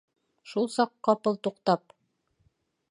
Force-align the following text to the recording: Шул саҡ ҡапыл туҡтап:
Шул 0.53 0.69
саҡ 0.75 0.93
ҡапыл 1.09 1.39
туҡтап: 1.49 1.97